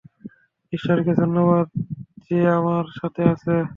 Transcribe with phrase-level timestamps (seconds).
[0.73, 1.65] ঈশ্বরকে ধন্যবাদ
[2.25, 3.53] যে ও আমাদের সাথে আছে!